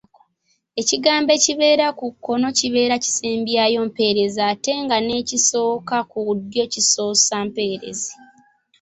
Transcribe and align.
Ekigambo 0.81 1.29
ekibeera 1.37 1.87
ku 1.99 2.05
kkono 2.13 2.47
kibeera 2.57 2.95
kisembyayo 3.03 3.79
mpeerezi 3.89 4.41
ate 4.51 4.73
nga 4.83 4.97
n’ekisooka 5.05 5.97
ku 6.11 6.19
ddyo 6.39 6.63
kisoosa 6.73 7.35
mpeerezi. 7.47 8.13